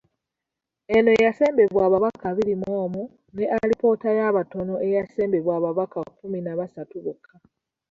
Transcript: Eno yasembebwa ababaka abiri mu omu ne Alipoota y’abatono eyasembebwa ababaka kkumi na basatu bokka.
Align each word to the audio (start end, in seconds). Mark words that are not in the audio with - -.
Eno 0.95 1.11
yasembebwa 1.23 1.81
ababaka 1.87 2.23
abiri 2.31 2.53
mu 2.61 2.69
omu 2.83 3.03
ne 3.35 3.45
Alipoota 3.57 4.09
y’abatono 4.19 4.73
eyasembebwa 4.85 5.51
ababaka 5.59 5.97
kkumi 6.07 6.39
na 6.43 6.53
basatu 6.59 6.95
bokka. 7.05 7.35